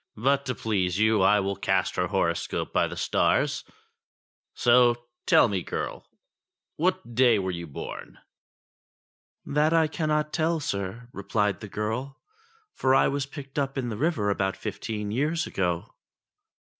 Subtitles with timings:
[0.17, 3.63] But to please you, I will cast her horoscope by the stars;
[4.55, 6.07] so tell me, girl,
[6.75, 8.17] what day you were born?"
[9.45, 12.19] *'That I cannot tell, sir," replied the girl,
[12.73, 15.93] "for I was picked up in the river about fifteen years ago."